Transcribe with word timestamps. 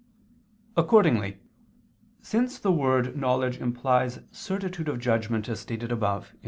Accordingly, 0.75 1.37
since 2.23 2.57
the 2.57 2.71
word 2.71 3.15
knowledge 3.15 3.59
implies 3.59 4.17
certitude 4.31 4.87
of 4.89 4.97
judgment 4.99 5.47
as 5.47 5.59
stated 5.59 5.91
above 5.91 6.33
(A. 6.33 6.37